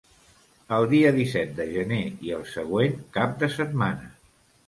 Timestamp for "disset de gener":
1.17-2.01